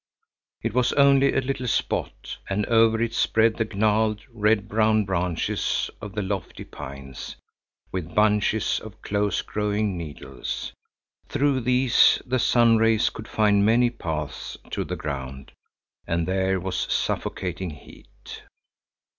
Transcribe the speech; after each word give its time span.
It 0.63 0.73
was 0.73 0.93
only 0.93 1.31
a 1.35 1.41
little 1.41 1.67
spot, 1.67 2.35
and 2.49 2.65
over 2.65 2.99
it 3.03 3.13
spread 3.13 3.57
the 3.57 3.65
gnarled, 3.65 4.23
red 4.31 4.67
brown 4.67 5.05
branches 5.05 5.91
of 6.01 6.15
the 6.15 6.23
lofty 6.23 6.63
pines, 6.63 7.35
with 7.91 8.15
bunches 8.15 8.79
of 8.79 8.99
close 9.03 9.43
growing 9.43 9.99
needles. 9.99 10.73
Through 11.29 11.59
these 11.61 12.19
the 12.25 12.39
sun's 12.39 12.79
rays 12.79 13.11
could 13.11 13.27
find 13.27 13.63
many 13.63 13.91
paths 13.91 14.57
to 14.71 14.83
the 14.83 14.95
ground, 14.95 15.51
and 16.07 16.27
there 16.27 16.59
was 16.59 16.91
suffocating 16.91 17.69
heat. 17.69 18.41